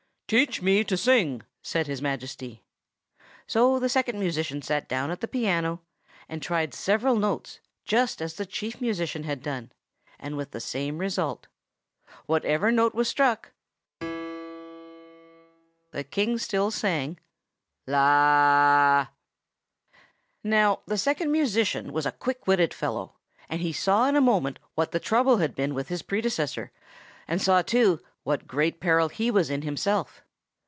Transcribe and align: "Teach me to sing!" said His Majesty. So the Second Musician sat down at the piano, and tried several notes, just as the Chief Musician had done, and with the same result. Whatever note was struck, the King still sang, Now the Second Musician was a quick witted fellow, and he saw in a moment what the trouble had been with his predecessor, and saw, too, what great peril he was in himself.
"Teach 0.31 0.61
me 0.61 0.85
to 0.85 0.95
sing!" 0.95 1.43
said 1.61 1.87
His 1.87 2.01
Majesty. 2.01 2.63
So 3.47 3.79
the 3.79 3.89
Second 3.89 4.17
Musician 4.17 4.61
sat 4.61 4.87
down 4.87 5.11
at 5.11 5.19
the 5.19 5.27
piano, 5.27 5.81
and 6.29 6.41
tried 6.41 6.73
several 6.73 7.17
notes, 7.17 7.59
just 7.83 8.21
as 8.21 8.35
the 8.35 8.45
Chief 8.45 8.79
Musician 8.79 9.23
had 9.23 9.43
done, 9.43 9.73
and 10.17 10.37
with 10.37 10.51
the 10.51 10.61
same 10.61 10.99
result. 10.99 11.47
Whatever 12.27 12.71
note 12.71 12.93
was 12.95 13.09
struck, 13.09 13.51
the 13.99 14.77
King 16.09 16.37
still 16.37 16.71
sang, 16.71 17.19
Now 17.87 19.09
the 20.43 20.77
Second 20.97 21.33
Musician 21.33 21.91
was 21.91 22.05
a 22.05 22.11
quick 22.13 22.47
witted 22.47 22.73
fellow, 22.73 23.15
and 23.49 23.59
he 23.59 23.73
saw 23.73 24.07
in 24.07 24.15
a 24.15 24.21
moment 24.21 24.59
what 24.75 24.91
the 24.93 24.99
trouble 25.01 25.39
had 25.39 25.53
been 25.55 25.73
with 25.73 25.89
his 25.89 26.01
predecessor, 26.01 26.71
and 27.27 27.41
saw, 27.41 27.61
too, 27.61 27.99
what 28.23 28.45
great 28.45 28.79
peril 28.79 29.09
he 29.09 29.31
was 29.31 29.49
in 29.49 29.63
himself. 29.63 30.21